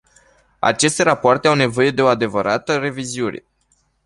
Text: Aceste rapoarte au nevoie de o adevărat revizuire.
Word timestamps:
Aceste 0.61 1.03
rapoarte 1.03 1.45
au 1.47 1.55
nevoie 1.55 1.91
de 1.91 2.01
o 2.01 2.07
adevărat 2.07 2.69
revizuire. 2.69 3.45